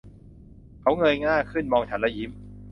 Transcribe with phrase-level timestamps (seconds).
[0.81, 2.31] เขาเงยหน้าขึ้นมองฉันและยิ้ม